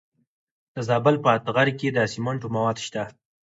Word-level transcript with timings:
د 0.73 0.75
زابل 0.87 1.15
په 1.23 1.29
اتغر 1.37 1.67
کې 1.79 1.87
د 1.91 1.97
سمنټو 2.13 2.47
مواد 2.55 2.77
شته. 2.85 3.03